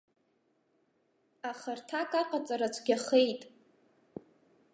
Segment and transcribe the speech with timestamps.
[1.51, 3.41] Аха, рҭак аҟаҵара цәгьахеит.